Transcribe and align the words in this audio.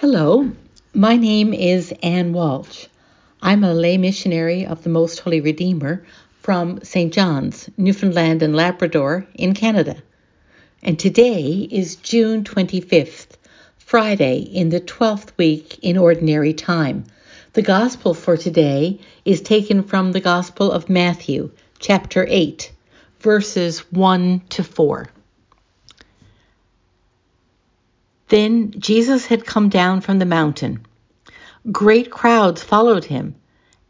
Hello, 0.00 0.48
my 0.94 1.16
name 1.16 1.52
is 1.52 1.92
Ann 2.04 2.32
Walsh. 2.32 2.86
I'm 3.42 3.64
a 3.64 3.74
lay 3.74 3.98
missionary 3.98 4.64
of 4.64 4.84
the 4.84 4.90
Most 4.90 5.18
Holy 5.18 5.40
Redeemer 5.40 6.04
from 6.40 6.78
St. 6.84 7.12
John's, 7.12 7.68
Newfoundland 7.76 8.40
and 8.40 8.54
Labrador 8.54 9.26
in 9.34 9.54
Canada. 9.54 9.96
And 10.84 11.00
today 11.00 11.66
is 11.72 11.96
June 11.96 12.44
25th, 12.44 13.30
Friday 13.76 14.38
in 14.38 14.68
the 14.68 14.80
12th 14.80 15.36
week 15.36 15.80
in 15.82 15.96
Ordinary 15.96 16.54
Time. 16.54 17.02
The 17.54 17.62
Gospel 17.62 18.14
for 18.14 18.36
today 18.36 19.00
is 19.24 19.40
taken 19.40 19.82
from 19.82 20.12
the 20.12 20.20
Gospel 20.20 20.70
of 20.70 20.88
Matthew, 20.88 21.50
chapter 21.80 22.24
8, 22.30 22.70
verses 23.18 23.80
1 23.90 24.42
to 24.50 24.62
4. 24.62 25.08
Then 28.28 28.72
Jesus 28.78 29.26
had 29.26 29.46
come 29.46 29.68
down 29.68 30.00
from 30.00 30.18
the 30.18 30.26
mountain. 30.26 30.86
Great 31.72 32.10
crowds 32.10 32.62
followed 32.62 33.04
him, 33.04 33.34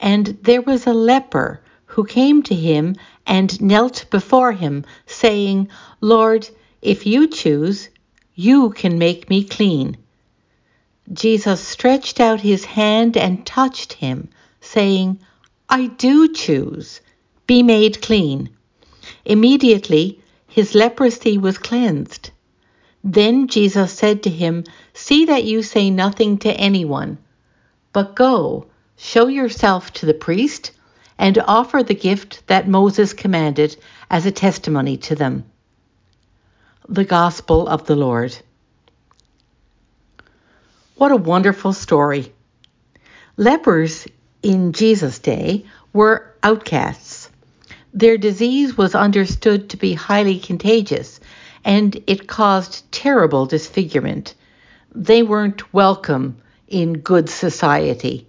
and 0.01 0.39
there 0.43 0.63
was 0.63 0.87
a 0.87 0.93
leper 0.93 1.61
who 1.87 2.05
came 2.05 2.43
to 2.45 2.55
him 2.55 2.97
and 3.27 3.61
knelt 3.61 4.05
before 4.11 4.53
him, 4.53 4.85
saying, 5.07 5.69
Lord, 6.01 6.49
if 6.83 7.07
you 7.07 7.27
choose, 7.27 7.89
you 8.35 8.71
can 8.71 8.99
make 8.99 9.29
me 9.29 9.43
clean. 9.43 9.97
Jesus 11.13 11.61
stretched 11.61 12.21
out 12.21 12.41
his 12.41 12.65
hand 12.65 13.17
and 13.17 13.45
touched 13.45 13.95
him, 13.95 14.29
saying, 14.61 15.19
I 15.69 15.87
do 15.87 16.33
choose. 16.33 17.01
Be 17.47 17.63
made 17.63 18.03
clean. 18.03 18.51
Immediately 19.25 20.21
his 20.47 20.75
leprosy 20.75 21.39
was 21.39 21.59
cleansed. 21.59 22.28
Then 23.05 23.47
Jesus 23.47 23.93
said 23.93 24.25
to 24.25 24.31
him, 24.31 24.65
See 24.93 25.27
that 25.27 25.45
you 25.45 25.63
say 25.63 25.91
nothing 25.91 26.39
to 26.39 26.51
anyone, 26.51 27.19
but 27.93 28.17
go, 28.17 28.67
show 28.97 29.29
yourself 29.29 29.93
to 29.95 30.07
the 30.07 30.15
priest, 30.15 30.73
and 31.17 31.39
offer 31.47 31.83
the 31.83 31.95
gift 31.95 32.47
that 32.49 32.69
Moses 32.69 33.13
commanded 33.13 33.77
as 34.11 34.27
a 34.27 34.33
testimony 34.33 34.97
to 34.99 35.15
them. 35.15 35.45
The 36.89 37.05
Gospel 37.05 37.69
of 37.69 37.87
the 37.87 37.97
Lord. 37.97 38.37
What 40.97 41.13
a 41.13 41.17
wonderful 41.17 41.73
story! 41.73 42.33
Lepers 43.37 44.09
in 44.43 44.73
Jesus' 44.73 45.21
day 45.21 45.67
were 45.93 46.35
outcasts. 46.43 47.31
Their 47.95 48.19
disease 48.19 48.77
was 48.77 48.95
understood 48.95 49.71
to 49.71 49.77
be 49.77 49.95
highly 49.95 50.39
contagious 50.39 51.18
and 51.69 52.03
it 52.07 52.27
caused 52.27 52.91
terrible 52.91 53.45
disfigurement. 53.45 54.35
They 54.95 55.23
weren't 55.23 55.75
welcome 55.75 56.39
in 56.67 57.01
good 57.01 57.29
society. 57.29 58.27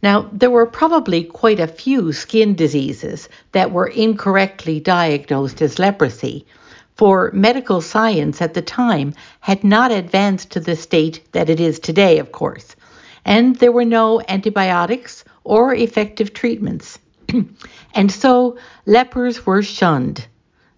Now, 0.00 0.30
there 0.32 0.52
were 0.52 0.66
probably 0.66 1.24
quite 1.24 1.58
a 1.58 1.66
few 1.66 2.12
skin 2.12 2.54
diseases 2.54 3.28
that 3.50 3.72
were 3.72 3.88
incorrectly 3.88 4.78
diagnosed 4.78 5.60
as 5.60 5.80
leprosy, 5.80 6.46
for 6.94 7.32
medical 7.32 7.80
science 7.80 8.40
at 8.40 8.54
the 8.54 8.62
time 8.62 9.14
had 9.40 9.64
not 9.64 9.90
advanced 9.90 10.52
to 10.52 10.60
the 10.60 10.76
state 10.76 11.20
that 11.32 11.50
it 11.50 11.58
is 11.58 11.80
today, 11.80 12.20
of 12.20 12.30
course, 12.30 12.76
and 13.24 13.56
there 13.56 13.72
were 13.72 13.84
no 13.84 14.22
antibiotics 14.28 15.24
or 15.42 15.74
effective 15.74 16.32
treatments. 16.32 17.00
and 17.94 18.12
so 18.12 18.56
lepers 18.86 19.44
were 19.44 19.62
shunned 19.62 20.28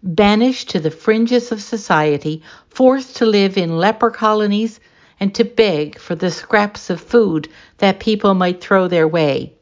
banished 0.03 0.71
to 0.71 0.81
the 0.81 0.91
fringes 0.91 1.51
of 1.51 1.61
society, 1.61 2.43
forced 2.69 3.17
to 3.17 3.27
live 3.27 3.59
in 3.59 3.79
leper 3.79 4.11
colonies, 4.11 4.81
and 5.21 5.35
to 5.35 5.45
beg 5.45 5.99
for 5.99 6.15
the 6.15 6.31
scraps 6.31 6.91
of 6.91 7.01
food 7.01 7.49
that 7.79 7.99
people 7.99 8.35
might 8.35 8.61
throw 8.61 8.87
their 8.87 9.09
way. 9.09 9.53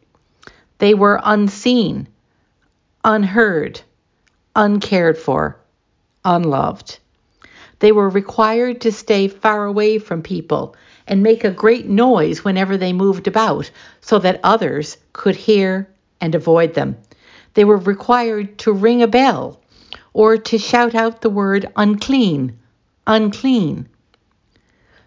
They 0.79 0.93
were 0.93 1.21
unseen, 1.25 2.09
unheard, 3.03 3.81
uncared 4.55 5.17
for, 5.17 5.59
unloved. 6.25 6.99
They 7.79 7.93
were 7.93 8.09
required 8.09 8.81
to 8.83 8.93
stay 8.93 9.29
far 9.29 9.65
away 9.65 9.99
from 9.99 10.23
people 10.23 10.77
and 11.07 11.23
make 11.23 11.45
a 11.45 11.51
great 11.51 11.89
noise 11.89 12.45
whenever 12.45 12.77
they 12.77 12.93
moved 12.93 13.27
about 13.27 13.71
so 14.01 14.19
that 14.19 14.41
others 14.43 14.97
could 15.13 15.37
hear 15.37 15.89
and 16.21 16.35
avoid 16.35 16.75
them. 16.75 16.97
They 17.55 17.65
were 17.65 17.77
required 17.77 18.59
to 18.59 18.73
ring 18.73 19.03
a 19.03 19.07
bell 19.07 19.61
or 20.17 20.39
to 20.39 20.57
shout 20.57 20.95
out 20.95 21.21
the 21.21 21.29
word 21.29 21.71
unclean, 21.77 22.59
unclean. 23.07 23.87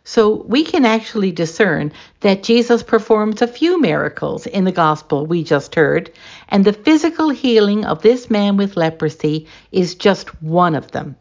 So 0.03 0.44
we 0.44 0.64
can 0.64 0.86
actually 0.86 1.31
discern 1.31 1.94
that 2.20 2.44
Jesus 2.44 2.84
performs 2.84 3.42
a 3.42 3.47
few 3.47 3.81
miracles 3.81 4.46
in 4.46 4.66
the 4.66 4.72
gospel 4.72 5.25
we 5.25 5.44
just 5.44 5.74
heard, 5.74 6.12
and 6.47 6.64
the 6.64 6.74
physical 6.74 7.31
healing 7.31 7.86
of 7.86 8.03
this 8.03 8.30
man 8.30 8.56
with 8.56 8.78
leprosy 8.78 9.47
is 9.72 9.96
just 9.96 10.30
one 10.44 10.75
of 10.75 10.92
them. 10.92 11.16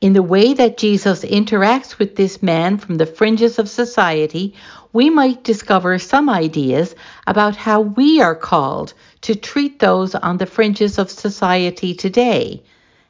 In 0.00 0.12
the 0.12 0.24
way 0.24 0.52
that 0.54 0.76
Jesus 0.76 1.24
interacts 1.24 1.96
with 1.96 2.16
this 2.16 2.42
man 2.42 2.76
from 2.76 2.96
the 2.96 3.06
fringes 3.06 3.60
of 3.60 3.68
society, 3.68 4.56
we 4.92 5.10
might 5.10 5.44
discover 5.44 6.00
some 6.00 6.28
ideas 6.28 6.96
about 7.24 7.54
how 7.54 7.82
we 7.82 8.20
are 8.20 8.34
called 8.34 8.94
to 9.20 9.36
treat 9.36 9.78
those 9.78 10.16
on 10.16 10.38
the 10.38 10.46
fringes 10.46 10.98
of 10.98 11.08
society 11.08 11.94
today 11.94 12.64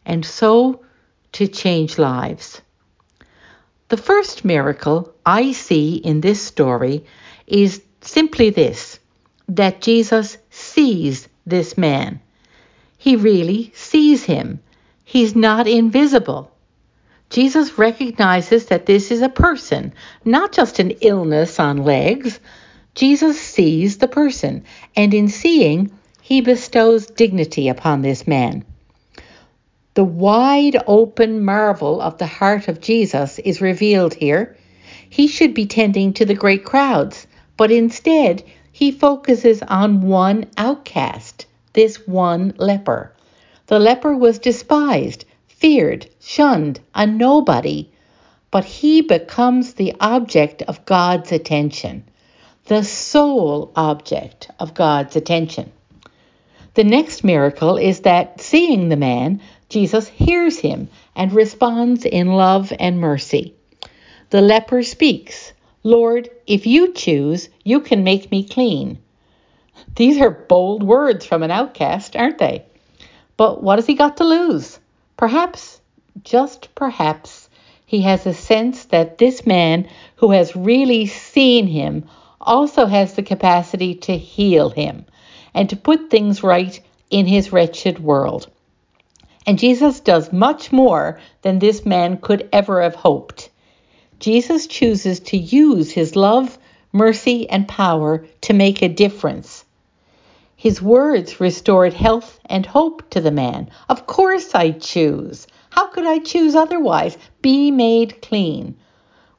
and 0.05 0.25
so 0.25 0.85
to 1.33 1.47
change 1.47 1.99
lives. 1.99 2.61
The 3.89 3.97
first 3.97 4.45
miracle 4.45 5.13
I 5.27 5.53
see 5.53 5.97
in 5.97 6.21
this 6.21 6.41
story 6.41 7.05
is 7.47 7.83
simply 8.01 8.51
this 8.51 8.99
that 9.49 9.81
Jesus 9.81 10.39
sees 10.51 11.29
this 11.45 11.77
man. 11.77 12.21
He 12.99 13.17
really 13.17 13.73
sees 13.75 14.23
him. 14.25 14.61
He's 15.05 15.35
not 15.35 15.67
invisible. 15.67 16.53
Jesus 17.31 17.79
recognizes 17.79 18.67
that 18.67 18.87
this 18.87 19.11
is 19.11 19.23
a 19.23 19.29
person, 19.29 19.93
not 20.25 20.53
just 20.53 20.79
an 20.79 20.91
illness 21.01 21.59
on 21.59 21.85
legs. 21.85 22.39
Jesus 22.95 23.41
sees 23.41 23.99
the 23.99 24.09
person, 24.09 24.65
and 24.95 25.15
in 25.15 25.29
seeing, 25.29 25.91
he 26.21 26.41
bestows 26.41 27.07
dignity 27.07 27.69
upon 27.69 28.03
this 28.03 28.27
man. 28.27 28.65
The 30.01 30.05
wide 30.05 30.83
open 30.87 31.45
marvel 31.45 32.01
of 32.01 32.17
the 32.17 32.27
heart 32.27 32.69
of 32.69 32.81
Jesus 32.81 33.39
is 33.41 33.61
revealed 33.61 34.15
here. 34.15 34.57
He 35.11 35.27
should 35.27 35.53
be 35.53 35.67
tending 35.67 36.15
to 36.15 36.25
the 36.25 36.33
great 36.33 36.65
crowds, 36.65 37.27
but 37.59 37.71
instead 37.71 38.43
he 38.73 38.93
focuses 38.93 39.61
on 39.61 40.01
one 40.01 40.47
outcast, 40.57 41.45
this 41.75 42.09
one 42.09 42.55
leper. 42.57 43.15
The 43.67 43.79
leper 43.79 44.17
was 44.17 44.39
despised, 44.39 45.27
feared, 45.49 46.09
shunned, 46.19 46.81
a 46.95 47.07
nobody, 47.07 47.91
but 48.51 48.65
he 48.65 49.03
becomes 49.03 49.75
the 49.75 49.95
object 50.01 50.63
of 50.63 50.87
God's 50.87 51.31
attention, 51.31 52.05
the 52.65 52.85
sole 52.85 53.71
object 53.77 54.49
of 54.59 54.73
God's 54.73 55.15
attention. 55.15 55.71
The 56.73 56.85
next 56.85 57.23
miracle 57.23 57.77
is 57.77 58.01
that 58.01 58.41
seeing 58.41 58.89
the 58.89 58.97
man, 58.97 59.43
Jesus 59.71 60.09
hears 60.09 60.59
him 60.59 60.89
and 61.15 61.33
responds 61.33 62.05
in 62.05 62.33
love 62.33 62.73
and 62.79 63.01
mercy. 63.01 63.55
The 64.31 64.41
leper 64.41 64.83
speaks, 64.83 65.53
Lord, 65.85 66.29
if 66.47 66.67
you 66.67 66.93
choose, 66.93 67.49
you 67.65 67.81
can 67.81 68.05
make 68.05 68.31
me 68.31 68.43
clean. 68.43 68.99
These 69.95 70.21
are 70.21 70.31
bold 70.31 70.83
words 70.83 71.25
from 71.25 71.43
an 71.43 71.51
outcast, 71.51 72.17
aren't 72.17 72.39
they? 72.39 72.65
But 73.37 73.63
what 73.63 73.79
has 73.79 73.87
he 73.87 73.95
got 73.95 74.17
to 74.19 74.25
lose? 74.25 74.79
Perhaps, 75.17 75.81
just 76.25 76.75
perhaps, 76.75 77.49
he 77.87 78.03
has 78.03 78.27
a 78.27 78.35
sense 78.35 78.85
that 78.87 79.19
this 79.19 79.47
man 79.47 79.89
who 80.17 80.33
has 80.33 80.55
really 80.55 81.07
seen 81.07 81.67
him 81.67 82.05
also 82.41 82.87
has 82.87 83.15
the 83.15 83.23
capacity 83.23 83.95
to 83.95 84.19
heal 84.19 84.69
him 84.71 85.05
and 85.55 85.71
to 85.71 85.77
put 85.77 86.11
things 86.11 86.43
right 86.43 86.81
in 87.09 87.27
his 87.27 87.53
wretched 87.53 87.99
world. 87.99 88.51
And 89.47 89.59
Jesus 89.59 90.01
does 90.01 90.33
much 90.33 90.71
more 90.71 91.19
than 91.43 91.59
this 91.59 91.87
man 91.87 92.19
could 92.19 92.49
ever 92.53 92.83
have 92.83 92.95
hoped. 92.95 93.51
Jesus 94.19 94.67
chooses 94.67 95.21
to 95.21 95.37
use 95.37 95.91
his 95.91 96.15
love, 96.15 96.59
mercy, 96.93 97.49
and 97.49 97.67
power 97.67 98.27
to 98.43 98.53
make 98.53 98.83
a 98.83 98.89
difference. 98.89 99.65
His 100.57 100.83
words 100.83 101.41
restored 101.41 101.95
health 101.95 102.39
and 102.45 102.67
hope 102.67 103.09
to 103.11 103.21
the 103.23 103.31
man. 103.31 103.71
Of 103.89 104.07
course 104.07 104.55
I 104.55 104.73
choose. 104.73 105.47
How 105.71 105.87
could 105.87 106.05
I 106.05 106.19
choose 106.19 106.55
otherwise? 106.55 107.17
Be 107.41 107.71
made 107.71 108.21
clean. 108.21 108.77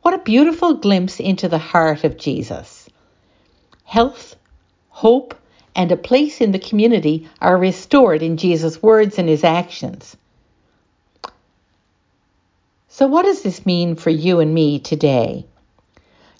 What 0.01 0.15
a 0.15 0.23
beautiful 0.23 0.73
glimpse 0.73 1.19
into 1.19 1.47
the 1.47 1.59
heart 1.59 2.03
of 2.03 2.17
Jesus. 2.17 2.89
Health, 3.83 4.35
hope, 4.89 5.35
and 5.75 5.91
a 5.91 5.97
place 5.97 6.41
in 6.41 6.51
the 6.51 6.59
community 6.59 7.29
are 7.39 7.57
restored 7.57 8.21
in 8.21 8.37
Jesus' 8.37 8.81
words 8.81 9.17
and 9.17 9.29
his 9.29 9.43
actions. 9.43 10.17
So, 12.87 13.07
what 13.07 13.23
does 13.23 13.41
this 13.41 13.65
mean 13.65 13.95
for 13.95 14.09
you 14.09 14.39
and 14.39 14.53
me 14.53 14.79
today? 14.79 15.45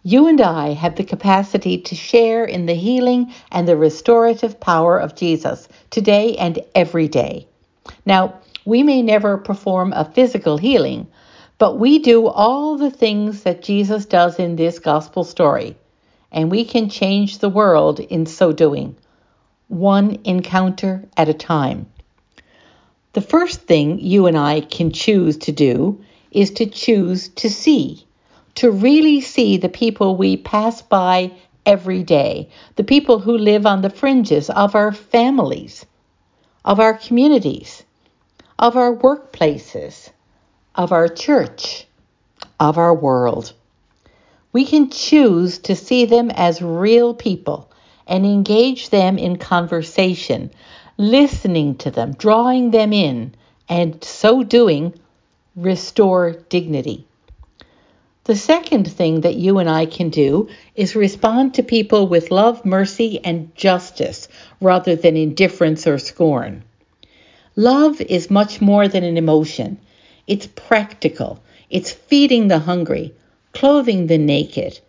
You 0.04 0.28
and 0.28 0.42
I 0.42 0.74
have 0.74 0.96
the 0.96 1.04
capacity 1.04 1.78
to 1.78 1.96
share 1.96 2.44
in 2.44 2.66
the 2.66 2.74
healing 2.74 3.32
and 3.52 3.68
the 3.68 3.78
restorative 3.78 4.60
power 4.60 4.98
of 4.98 5.16
Jesus 5.16 5.68
today 5.92 6.36
and 6.38 6.60
every 6.74 7.08
day. 7.08 7.48
Now, 8.06 8.34
we 8.66 8.84
may 8.84 9.02
never 9.02 9.38
perform 9.38 9.94
a 9.94 10.06
physical 10.06 10.58
healing, 10.58 11.08
but 11.58 11.78
we 11.78 12.00
do 12.00 12.28
all 12.28 12.78
the 12.78 12.92
things 12.92 13.44
that 13.44 13.62
Jesus 13.62 14.06
does 14.06 14.40
in 14.40 14.56
this 14.56 14.80
gospel 14.80 15.24
story, 15.24 15.76
and 16.32 16.50
we 16.50 16.66
can 16.66 16.90
change 16.90 17.38
the 17.38 17.50
world 17.50 18.00
in 18.00 18.26
so 18.26 18.52
doing, 18.52 18.96
one 19.72 20.20
encounter 20.24 21.04
at 21.18 21.30
a 21.30 21.34
time. 21.34 21.88
The 23.14 23.22
first 23.22 23.62
thing 23.62 24.00
you 24.00 24.28
and 24.28 24.38
I 24.38 24.62
can 24.62 24.92
choose 24.92 25.38
to 25.38 25.52
do 25.52 26.04
is 26.32 26.52
to 26.52 26.66
choose 26.66 27.30
to 27.30 27.50
see 27.50 28.06
to 28.56 28.72
really 28.72 29.22
see 29.22 29.58
the 29.58 29.70
people 29.70 30.16
we 30.16 30.38
pass 30.38 30.82
by 30.82 31.32
every 31.66 32.04
day, 32.04 32.50
the 32.76 32.84
people 32.84 33.20
who 33.20 33.38
live 33.38 33.66
on 33.66 33.82
the 33.82 33.90
fringes 33.90 34.50
of 34.50 34.76
our 34.76 34.92
families, 34.92 35.86
of 36.66 36.80
our 36.80 36.94
communities, 36.94 37.84
of 38.60 38.76
our 38.76 38.96
workplaces, 38.96 40.10
of 40.76 40.92
our 40.92 41.08
church, 41.08 41.88
of 42.60 42.78
our 42.78 42.94
world. 42.94 43.54
We 44.54 44.66
can 44.66 44.90
choose 44.90 45.60
to 45.60 45.76
see 45.76 46.06
them 46.06 46.30
as 46.32 46.62
real 46.62 47.14
people 47.14 47.71
and 48.12 48.26
engage 48.26 48.90
them 48.90 49.18
in 49.18 49.38
conversation, 49.38 50.52
listening 50.98 51.76
to 51.76 51.90
them, 51.90 52.12
drawing 52.12 52.72
them 52.72 52.92
in, 52.92 53.34
and 53.70 54.04
so 54.04 54.44
doing, 54.44 54.94
restore 55.56 56.34
dignity. 56.50 57.08
The 58.26 58.36
second 58.36 58.92
thing 58.92 59.22
that 59.22 59.36
you 59.36 59.60
and 59.60 59.70
I 59.70 59.86
can 59.86 60.10
do 60.10 60.50
is 60.76 60.94
respond 60.94 61.54
to 61.54 61.64
people 61.64 62.06
with 62.06 62.32
love, 62.32 62.66
mercy, 62.66 63.22
and 63.24 63.56
justice 63.56 64.28
rather 64.60 64.98
than 64.98 65.16
indifference 65.16 65.88
or 65.88 65.98
scorn. 65.98 66.64
Love 67.56 68.02
is 68.02 68.30
much 68.30 68.60
more 68.60 68.90
than 68.90 69.06
an 69.06 69.16
emotion. 69.18 69.78
It's 70.28 70.48
practical. 70.48 71.40
It's 71.70 71.94
feeding 71.94 72.50
the 72.50 72.60
hungry, 72.60 73.14
clothing 73.54 74.08
the 74.08 74.18
naked, 74.18 74.82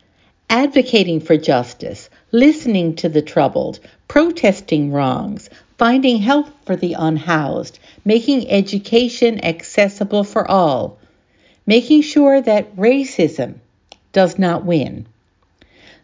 advocating 0.52 1.18
for 1.18 1.38
justice, 1.38 2.10
listening 2.30 2.94
to 2.94 3.08
the 3.08 3.22
troubled, 3.22 3.80
protesting 4.06 4.92
wrongs, 4.92 5.48
finding 5.78 6.18
help 6.18 6.46
for 6.66 6.76
the 6.76 6.92
unhoused, 6.92 7.78
making 8.04 8.50
education 8.50 9.42
accessible 9.42 10.22
for 10.22 10.48
all, 10.48 10.98
making 11.66 12.02
sure 12.02 12.38
that 12.42 12.76
racism 12.76 13.54
does 14.12 14.38
not 14.38 14.62
win. 14.62 15.06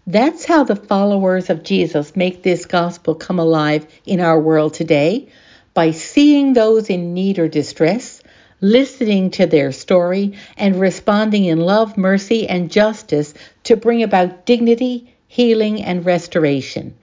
That's 0.06 0.46
how 0.46 0.64
the 0.64 0.76
followers 0.76 1.50
of 1.50 1.62
Jesus 1.62 2.16
make 2.16 2.42
this 2.42 2.64
gospel 2.64 3.14
come 3.14 3.38
alive 3.38 3.86
in 4.06 4.18
our 4.20 4.40
world 4.40 4.72
today 4.72 5.28
by 5.74 5.90
seeing 5.90 6.54
those 6.54 6.88
in 6.88 7.12
need 7.12 7.38
or 7.38 7.48
distress, 7.48 8.17
listening 8.60 9.31
to 9.31 9.46
their 9.46 9.72
story, 9.72 10.34
and 10.56 10.81
responding 10.81 11.44
in 11.44 11.58
love, 11.58 11.96
mercy, 11.96 12.49
and 12.49 12.70
justice 12.70 13.34
to 13.64 13.76
bring 13.76 14.02
about 14.02 14.46
dignity, 14.46 15.14
healing, 15.28 15.82
and 15.82 16.05
restoration. 16.05 16.94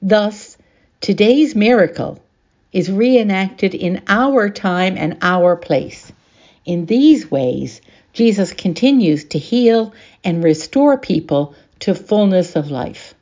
Thus, 0.00 0.56
today's 1.00 1.54
miracle 1.54 2.22
is 2.72 2.90
reenacted 2.90 3.74
in 3.74 4.02
our 4.08 4.50
time 4.50 4.96
and 4.96 5.18
our 5.22 5.56
place. 5.56 6.12
In 6.64 6.86
these 6.86 7.30
ways, 7.30 7.80
Jesus 8.12 8.52
continues 8.52 9.24
to 9.24 9.38
heal 9.38 9.92
and 10.24 10.42
restore 10.42 10.96
people 10.96 11.54
to 11.80 11.94
fullness 11.94 12.56
of 12.56 12.70
life. 12.70 13.14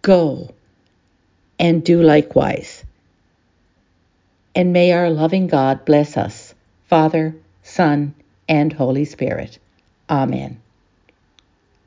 Go 0.00 0.54
and 1.58 1.84
do 1.84 2.02
likewise. 2.02 2.82
And 4.54 4.72
may 4.72 4.92
our 4.92 5.10
loving 5.10 5.46
God 5.46 5.84
bless 5.84 6.16
us, 6.16 6.41
Father, 6.92 7.34
Son, 7.62 8.14
and 8.50 8.70
Holy 8.70 9.06
Spirit. 9.06 9.58
Amen. 10.10 10.61